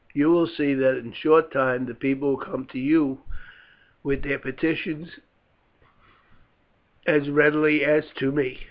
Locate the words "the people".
1.85-2.31